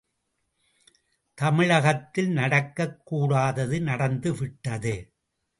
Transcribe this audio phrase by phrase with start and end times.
[1.33, 5.13] தமிழகத்தில் நடக்கக் கூடாதது நடந்து விட்டது.